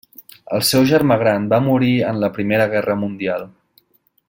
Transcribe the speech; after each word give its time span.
El 0.57 0.63
seu 0.69 0.87
germà 0.91 1.17
gran 1.23 1.45
va 1.51 1.59
morir 1.67 1.91
en 2.13 2.19
la 2.25 2.31
Primera 2.39 2.67
Guerra 2.73 2.97
Mundial. 3.03 3.47